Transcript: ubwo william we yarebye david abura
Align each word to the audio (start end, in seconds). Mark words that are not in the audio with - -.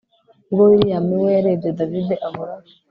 ubwo 0.49 0.63
william 0.69 1.05
we 1.21 1.29
yarebye 1.35 1.69
david 1.79 2.09
abura 2.27 2.55